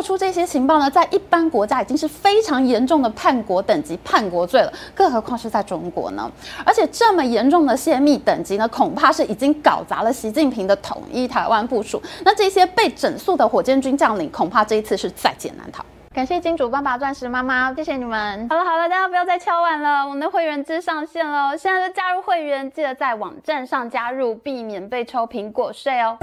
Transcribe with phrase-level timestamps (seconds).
[0.00, 6.26] 爆出这些情报呢，在一般国家已经是非常严重的叛国等级叛国罪了，更何况是在中国呢？
[6.64, 12.02] 而且这么严重的泄密等级呢，恐怕是已经搞砸了习近平的统一台湾部署。
[12.24, 15.84] 那这些被整肃的火箭军将领，恐怕这一次是在劫难逃。
[16.14, 18.48] 感谢金主爸爸、钻石妈妈，谢谢你们。
[18.48, 26.16] 好了好了，大家不要再敲碗了，我们的会员制上线了，现在就加入会员，记得在网站上加入，避免被抽苹果税哦。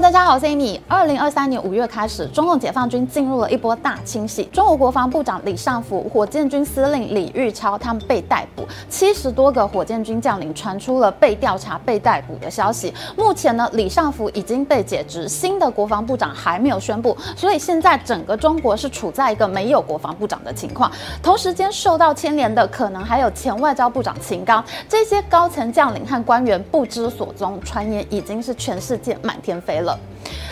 [0.00, 0.78] 大家好，我是 Amy。
[0.86, 4.44] 二零二三年五月开始，中共解放军进入了一波大清洗。
[4.44, 12.94] 中国国防部长李尚福、火箭军司令李玉超他们被逮捕，七十多个火箭军将领传出了被调查、被逮捕的消息。
[13.16, 20.88] 目前呢，李尚福已经被解职，新的国防部长还没有宣布，所以现在整个中国是处在一个没有国防部长的情况。
[21.20, 24.64] 同时间受到牵连的，可能还有前外交部长秦刚。
[24.88, 29.87] 这些高层将领和官员不知所踪，传言已经是全世界满天飞了。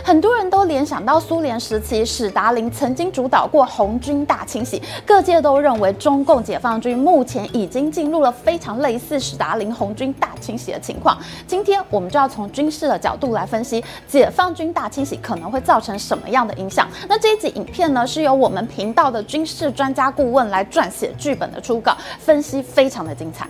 [0.05, 11.19] 很多人都联想到苏联时期，史达林曾经主导过红军大清洗，各界都认为中共解放军目前已经进入了非常类似史达林红军大清洗的情况。
[11.49, 16.89] 今天我们就要从军事的角度来分析解放军大清洗可能会造成什么样的影响。
[17.09, 23.49] 那这一集影片呢，是由我们频道的军事专家顾问来撰写剧本的初稿，分析非常的精彩。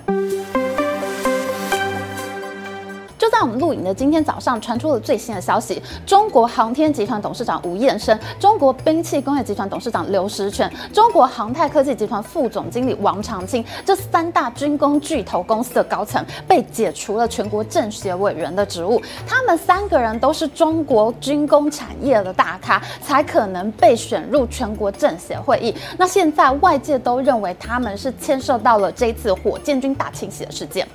[3.37, 19.03] 就在我们录影的今天早上，传出了最新的消息：中国航天集团董事长吴彦生、中国兵器工业集团董事长刘石泉、中国航太科技集团副总经理王长青这三大军工巨头公司的高层被解除了全国政协委员的职务。
[19.27, 25.75] 他们三个人都是中国军工产业的大咖，才可能被选入全国政协会议。
[25.99, 30.89] 那现在外界都认为他们是牵涉到了这次火箭军大清洗的事件。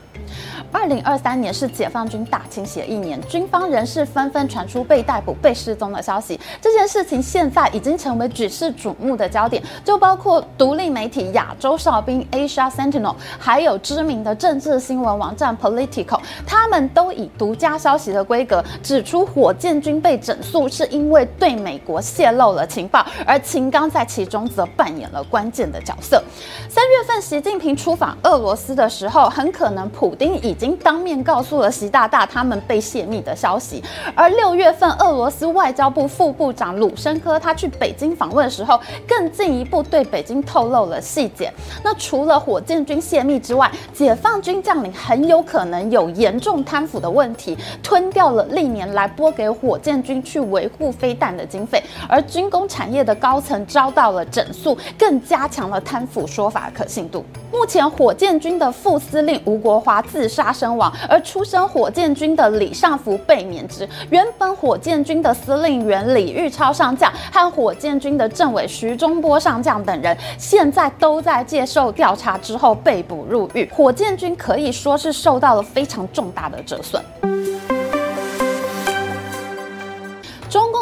[0.72, 6.40] 二零二三年是解放军大清洗的一年，军方人士纷纷传出被逮捕、被失踪的消息。
[6.62, 26.24] 这件事情现在已经成为举世瞩目的焦点，就包括独立媒体亚洲哨兵 Asia Sentinel，还有知名的政治新闻网站 Politico，他们都以独家消息的规格指出，火箭军被整肃是因为对美国泄露了情报，而秦刚在其中则扮演了关键的角色。
[26.70, 33.84] 三月份，习近平出访俄罗斯的时候，很可能普丁已经当面告诉了习大大他们被泄密的消息，
[34.16, 41.52] 而六月份俄罗斯外交部副部长鲁申科他去北京访问的时候，更进一步对北京透露了细节。
[41.84, 57.26] 那除了火箭军泄密之外，解放军将领很有可能有严重贪腐的问题，吞掉了历年来拨给火箭军去维护飞弹的经费，而军工产业的高层遭到了整肃，更加强了贪腐说法的可信度。
[57.52, 63.88] 目前火箭军的副司令吴国华自杀身亡，而出身火箭军的李尚福被免职。
[64.10, 73.70] 原本火箭军的司令员李玉超上将和火箭军的政委徐中波上将等人，现在都在接受调查之后被捕入狱。
[73.74, 77.02] 火箭军可以说是受到了非常重大的折损。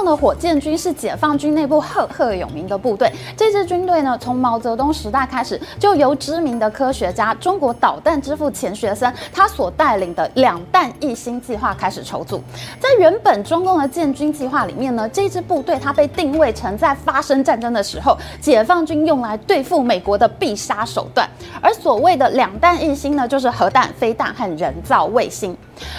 [0.09, 3.12] 的火箭军是解放军内部赫赫有名的部队。
[3.38, 12.42] 这支军队呢，从毛泽东时代开始，就由知名的科学家、中国导弹之父钱学森他所带领的“两弹一星”计划开始筹组。
[12.80, 21.30] 在原本中共的建军计划里面呢，这支部队它被定位成在发生战争的时候，解放军用来对付美国的必杀手段。
[21.62, 25.56] 而所谓的“两弹一星”呢，就是核弹、飞弹和人造卫星。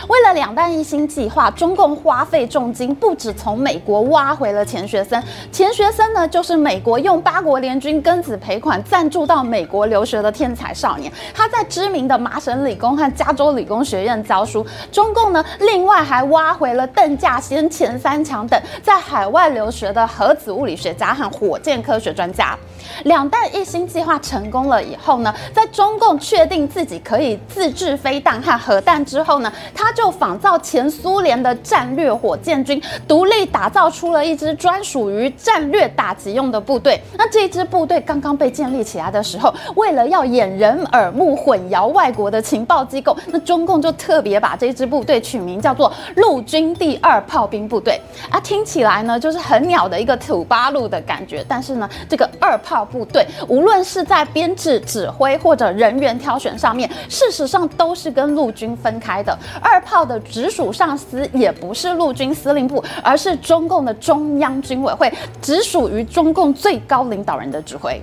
[0.09, 11.12] 为了“两弹一星”计划，中共花费重金，不止从美国挖回了钱学森，钱学森呢，就是美国用八国联军庚子赔款赞助到美国留学的天才少年。
[11.34, 14.65] 他在知名的麻省理工和加州理工学院教书。
[14.93, 22.56] 中共呢，另外还挖回了邓稼先、钱三强等在海外留学的核子物理学家和火箭科学专家。
[23.05, 37.00] 两弹一星计划成功了以后呢，在中共确定自己可以自制飞弹和核弹之后呢，他就仿造前苏联的战略火箭军，独立打造出了一支专属于战略打击用的部队。
[37.19, 48.00] 那这支部队刚刚被建立起来的时候，为了要掩人耳目、混淆外国的情报机构，那中共就特别把这支部队取名叫做陆军第二炮兵部队
[48.31, 51.44] 啊，听起来呢就是很鸟的一个土八路的感觉。
[51.48, 59.36] 但是呢，这个二炮部队无论是在编制、指挥或者人员挑选上面，事实上都是跟陆军分开的。
[59.60, 68.02] 二炮的直属上司也不是陆军司令部，而是中共的中央军委会，只属于中共最高领导人的指挥。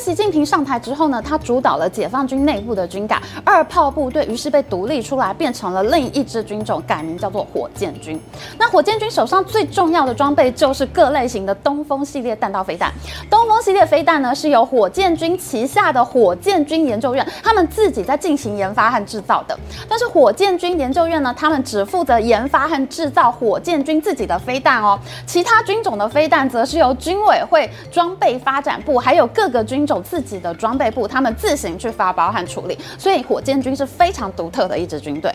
[0.00, 8.18] 习近平上台之后呢，他主导了解放军内部的军改，二炮部队于是被独立出来，变成了另一支军种，改名叫做火箭军。
[8.58, 12.90] 那火箭军手上最重要的装备就是各类型的东风系列弹道飞弹。
[13.28, 19.58] 东风系列飞弹呢，是由火箭军旗下的火箭军研究院他们自己在进行研发和制造的。
[19.86, 32.78] 但是火箭军研究院呢，他们只负责研发和制造火箭军自己的飞弹哦，其他军种的飞弹则是由军委会装备发展部还有各个军有自己的装备部他们自行去发包和处理。
[32.98, 35.30] 所以火箭军是非常独特的一支军队。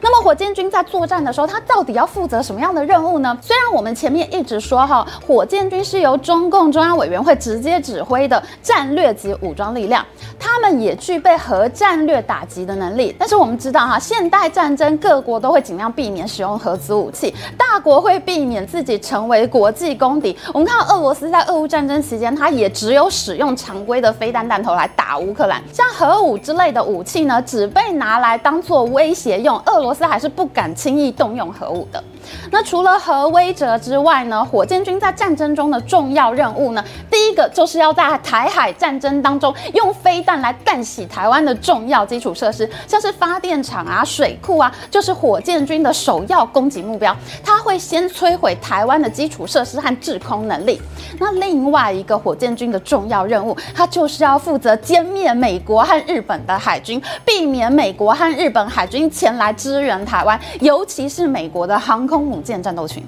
[0.00, 3.36] 那么火箭军在作战的时候，他到底要负责什么样的任务呢？
[3.40, 10.04] 虽然我们前面一直说哈，火箭军是由中共中央委员会直接指挥的战略级武装力量，
[10.38, 13.14] 他们也具备核战略打击的能力。
[13.18, 20.36] 但是我们知道哈，现代战争各国都会尽量避免使用核子武器，大国会避免自己成为国际公敌。
[20.52, 29.59] 我们看到俄罗斯在俄乌战争期间，他也只有使用常规的飞弹弹头来打乌克兰，像核武之类的武器呢，只被拿来当做威胁用。
[29.66, 32.02] 俄罗斯还是不敢轻易动用核武的。
[32.50, 47.16] 那除了核威慑之外呢，火箭军在战争中的重要任务呢，第一个就是要在台海战争当中用飞弹来干洗台湾的重要基础设施，像是发电厂啊、水库啊，就是火箭军的首要攻击目标。
[47.44, 50.80] 它会先摧毁台湾的基础设施和制空能力。
[51.18, 63.02] 那另外一个火箭军的重要任务，它就是要负责歼灭美国和日本的海军，避免美国和日本海军前来支援台湾，尤其是美国的航空母舰战斗群。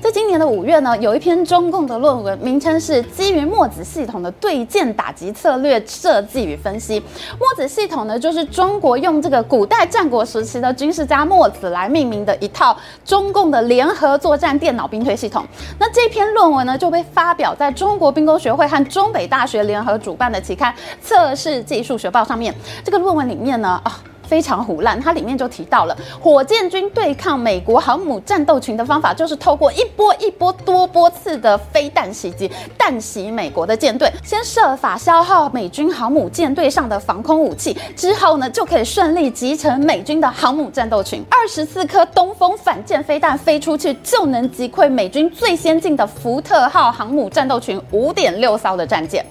[0.00, 7.00] 在今年的五月呢，有一篇中共的论文，名称是《基于墨子系统的对舰打击策略设计与分析》。
[7.38, 12.74] 墨子系统呢，就是中国用这个古代战国时期的军事家墨子来命名的一套
[13.04, 15.44] 中共的联合作战电脑兵推系统。
[15.78, 22.54] 那这篇论文呢，就被发表在中国兵工学会和中北大学联合主办的期刊《测试技术学报》上面。
[22.84, 24.00] 这个论文里面呢，啊。
[24.28, 41.24] 非常唬烂，它里面就提到了火箭军对抗美国航母战斗群的方法，就是透过一波一波多波次的飞弹袭击，弹袭美国的舰队，先设法消耗美军航母舰队上的防空武器，之后呢，就可以顺利击沉美军的航母战斗群。
[41.30, 49.24] 二十四颗东风反舰飞弹飞出去，就能击溃美军最先进的福特号航母战斗群五点六艘的战舰。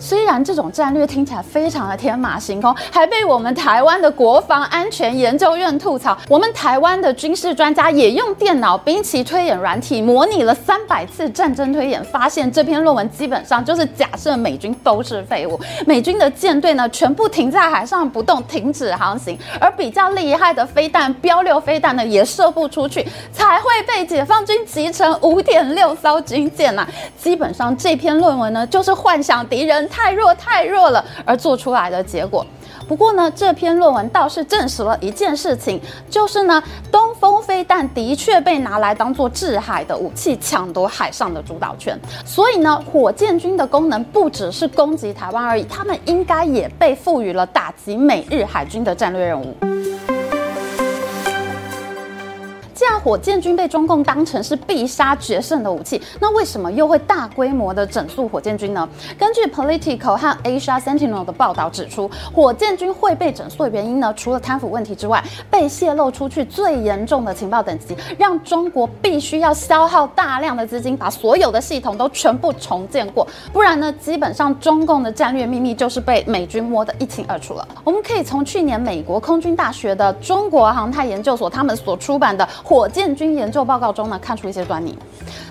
[0.00, 6.16] 虽然这种战略听起来非常的天马行空，还被我们台湾的国防安全研究院吐槽。
[6.26, 26.88] 我们台湾的军事专家也用电脑兵棋推演软体模拟了三百次战争推演，发现这篇论文基本上就是假设美军都是废物，美军的舰队呢全部停在海上不动，停止航行，而比较厉害的飞弹标六飞弹呢也射不出去，才会被解放军击沉五点六艘军舰呐。
[27.18, 29.89] 基本上这篇论文呢就是幻想敌人。
[29.90, 32.46] 太弱太弱了，而做出来的结果。
[32.88, 36.60] 不过呢，这篇论文倒是证实了一件事情，就是呢，
[36.90, 41.96] 东风飞弹的确被拿来当做制海的武器，抢夺海上的主导权。
[42.24, 49.56] 所以呢，火箭军的功能不只是攻击台湾而已，他们应该也被赋予了打击美日海军的战略任务。
[52.74, 58.86] 这样火箭军被中共当成是必杀决胜的武器，那为什么又会大规模的整肃火箭军呢？
[59.18, 77.66] 根据 Politico 和 Asia Sentinel 的报道指出，火箭军会被整肃的原因呢，除了贪腐问题之外，被泄露出去最严重的情报等级，让中国必须要消耗大量的资金，把所有的系统都全部重建过，不然呢，基本上中共的战略秘密就是被美军摸得一清二楚了。
[77.82, 82.46] 我们可以从去年美国空军大学的中国航太研究所他们所出版的。
[82.62, 84.98] 火箭军研究报告中呢，看出一些端倪。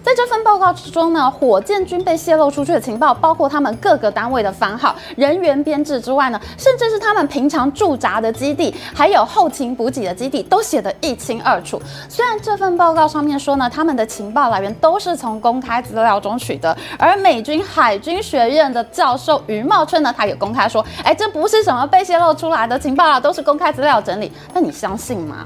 [0.04, 11.82] 在这份报告之中呢，火箭军被泄露出去的情报，包括他们各个单位的番号、人员编制之外呢，甚至是他们平常驻扎的基地，还有后勤补给的基地，都写得一清二楚。
[12.08, 24.32] 虽然这份报告上面说呢，他们的情报来源都是从公开资料中取得，而美军海军学院的教授余茂春呢，他也公开说，哎，这不是什么被泄露出来的情报啊，都是公开资料整理。
[24.54, 25.46] 那你相信吗？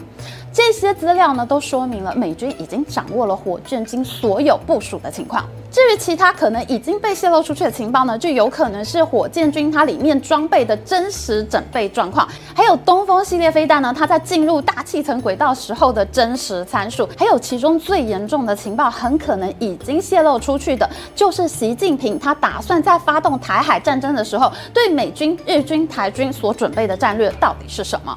[0.53, 5.43] 这些资料呢，都说明了美军已经掌握了火箭军所有部署的情况。
[5.71, 28.15] 至于其他可能已经被泄露出去的情报呢，就有可能是火箭军它里面装备的真实整备状况，还有东风系列飞弹呢，它在进入大气层轨道时候的真实参数，还有其中最严重的情报，很可能已经泄露出去的，就是习近平他打算在发动台海战争的时候，对美军、日军、台军所准备的战略到底是什么。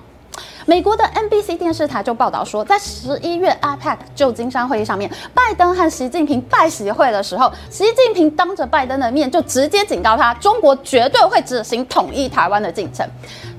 [0.64, 13.08] 美国的 NBC 电视台就报道说，在十一月 APEC 旧金山会议上面，拜登和习近平拜习会的时候，习近平当着拜登的面就直接警告他，中国绝对会执行统一台湾的进程。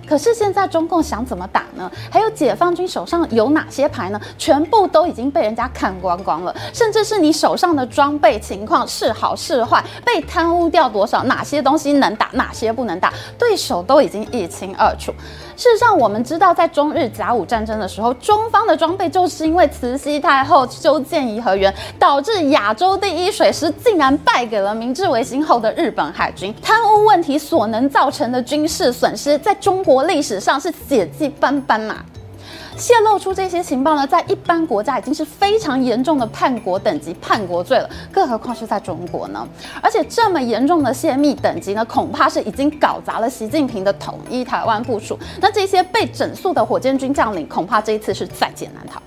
[0.08, 1.92] 可是现在中共想怎么打呢？
[2.10, 4.20] 还有解放军手上有哪些牌呢？
[4.38, 15.12] 全部都已经被人家看光光了，甚至是你手上的装备情况是好是坏，被贪污掉多少，哪些东西能打，哪些不能打，对手都已经一清二楚。
[15.56, 26.54] 事实上，我们知道，在中日甲午战争的时候，中方的装备就是因为慈禧太后修建颐和园，导致亚洲第一水师竟然败给了明治维新后的日本海军。
[26.62, 31.98] 贪污问题所能造成的军事损失，在中国历史上是血迹斑斑嘛。
[32.78, 39.48] 泄露出这些情报呢，在一般国家已经是非常严重的叛国等级叛国罪了，更何况是在中国呢？
[39.82, 45.18] 而且这么严重的泄密等级呢，恐怕是已经搞砸了习近平的统一台湾部署。
[45.42, 49.02] 那这些被整肃的火箭军将领，恐怕这一次是在劫难逃。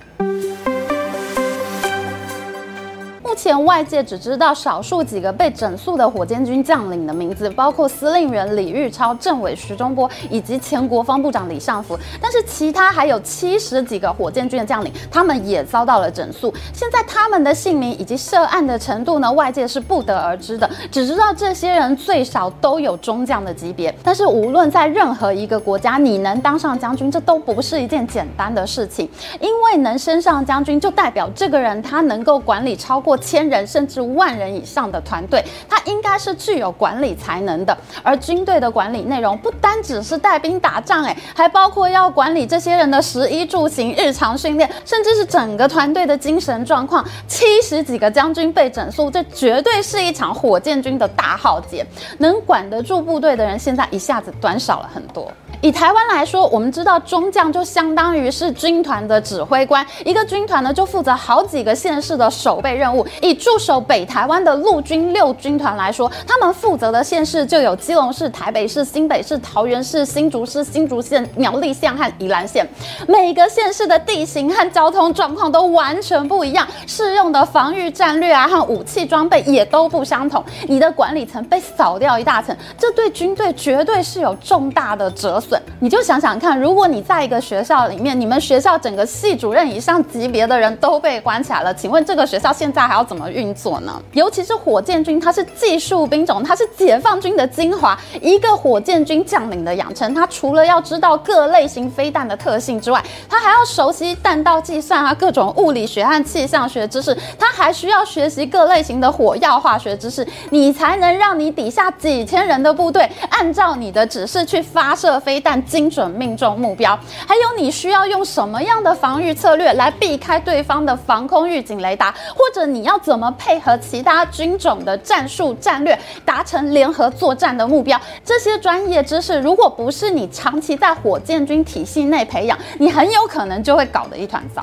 [3.41, 11.97] 前外界只知道少数几个被整肃的火箭军将领的名字，包括司令员李玉超、政委徐中波以及前国防部长李尚福。
[12.21, 16.53] 但是其他还有七十几个火箭军的将领，他们也遭到了整肃。
[16.71, 20.69] 现在他们的姓名以及涉案的程度呢，外界是不得而知的。
[20.91, 23.91] 只知道这些人最少都有中将的级别。
[24.03, 29.09] 但是无论在任何一个国家，你能当上将军，这都不是一件简单的事情。
[29.39, 37.77] 因为能升上将军，就代表这个人他能够管理超过千人甚至万人以上的团队，他应该是具有管理才能的。
[38.03, 47.05] 而军队的管理内容不单只是带兵打仗，诶，还包括要管理这些人的食衣住行、日常训练，甚至是整个团队的精神状况。
[47.27, 51.85] 七十几个将军被整肃，这绝对是一场火箭军的大浩劫。
[52.19, 55.31] 能管得住部队的人，现在一下子短少了很多。
[55.61, 63.05] 以台湾来说，我们知道中将就相当于是军团的指挥官，一个军团呢就负责好几个县市的守备任务。
[63.21, 72.67] 以驻守北台湾的陆军六军团来说，他们负责的县市就有基隆市、台北市、新北市、桃园市、新竹市、新竹县、苗栗县和宜兰县。
[73.07, 80.43] 每个县市的地形和交通状况都完全不一样，适用的防御战略啊和武器装备也都不相同。
[80.67, 85.50] 你的管理层被扫掉一大层，这对军队绝对是有重大的折损。
[85.79, 94.01] 你就想想看，如果你在一个学校里面，你们学校整个系主任以上级别的人都被关起来了，请问这个学校现在还要怎么运作呢？
[94.13, 97.97] 尤其是火箭军，它是技术兵种，它是解放军的精华。
[98.21, 115.61] 一个火箭军将领的养成，他除了要知道各类型飞弹的特性之外，他还要熟悉弹道计算啊，各种物理学和气象学知识，他还需要学习各类型的火药化学知识，你才能让你底下几千人的部队按照你的指示去发射飞弹。
[115.71, 127.99] 精准命中目标，还有你需要用什么样的防御策略来避开对方的防空预警雷达，或者你要怎么配合其他军种的战术战略，达成联合作战的目标？
[128.25, 134.61] 这些专业知识，如果不是你长期在火箭军体系内培养，你很有可能就会搞得一团糟。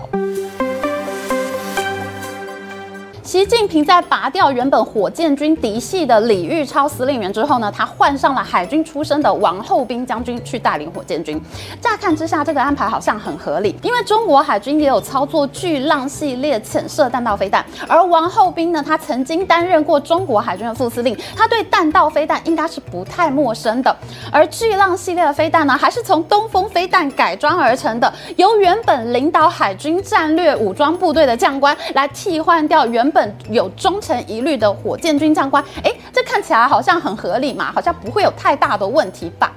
[3.28, 11.38] 习近平在拔掉原本火箭军嫡系的李玉超司令员之后呢，他换上了海军出身的王厚斌将军去带领火箭军。
[11.78, 23.94] 乍看之下，这个安排好像很合理，因为中国海军也有操作巨浪系列潜射弹道飞弹，而王厚斌呢，他曾经担任过中国海军的副司令，他对弹道飞弹应该是不太陌生的。
[24.32, 33.17] 而巨浪系列的飞弹呢，还是从东风飞弹改装而成的，由原本领导海军战略武装部队的将官来替换掉原本。
[33.50, 39.52] 有忠诚疑虑的火箭军将官，哎，这看起来好像很合理嘛，好像不会有太大的问题吧？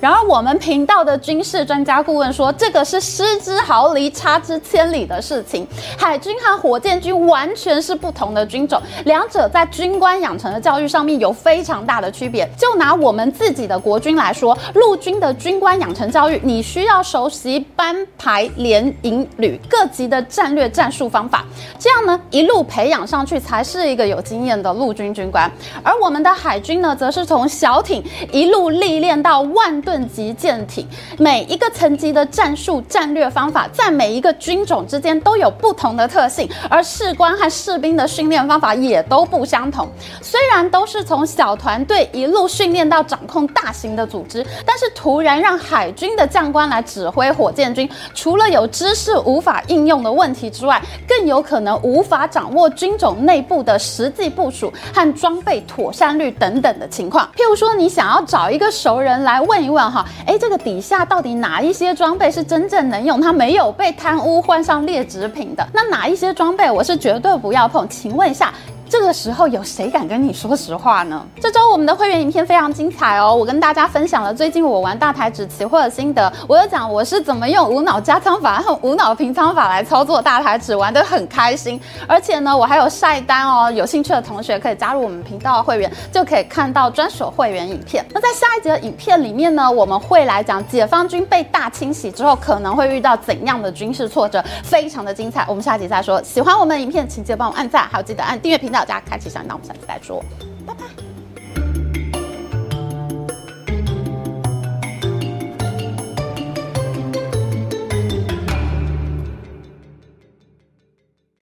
[0.00, 5.66] 然而，我们频道的军事专家顾问说，这个是失之毫厘、差之千里的事情。
[5.96, 12.46] 海军和火箭军完全是不同的军种，两者在军官养成的教育上面有非常大的区别。
[12.58, 21.44] 就拿我们自己的国军来说，陆军的军官养成教育，你需要熟悉班、排、连、营、旅各级的战略战术方法，
[21.78, 25.50] 这样呢，一路培养上去，才是一个有经验的陆军军官。
[25.82, 29.94] 而我们的海军呢，则是从小艇一路历练到万吨。
[29.94, 30.84] 层级舰艇，
[31.20, 39.88] 每一个层级的战术战略方法，在每一个军种之间都有不同的特性，而士官和士兵的训练方法也都不相同。
[40.20, 57.30] 虽然都是从小团队一路训练到掌控大型的组织，但是突然让海军的将官来指挥火箭军，除了有知识无法应用的问题之外，更有可能无法掌握军种内部的实际部署和装备妥善率等等的情况。
[57.36, 59.73] 譬如说，你想要找一个熟人来问一。
[59.74, 65.66] 问哈，哎，这个底下到底哪一些装备是真正能用，它没有被贪污换上劣质品的？
[65.74, 67.86] 那哪一些装备我是绝对不要碰？
[67.88, 68.54] 请问一下。
[68.88, 71.26] 这个时候有谁敢跟你说实话呢？
[71.40, 81.80] 这周我们的会员影片非常精彩哦，我跟大家分享了最近我玩大台纸期货的心得，我有讲我是怎么用无脑加仓法和无脑平仓法来操作大台纸，玩得很开心。
[82.06, 88.04] 而且呢，我还有晒单哦，有兴趣的同学可以加入我们频道的会员，就可以看到专属会员影片。
[88.12, 95.44] 那在下一集的影片里面呢，我们会来讲解放军被大清洗之后可能会遇到怎样的军事挫折，非常的精彩。
[95.48, 96.22] 我们下集再说。
[96.22, 98.84] 喜欢我们的影片，请记得帮我按赞，还有记得按订阅频到。
[98.84, 100.22] 大家开启小铃铛，我们下次再说，
[100.66, 101.13] 拜拜。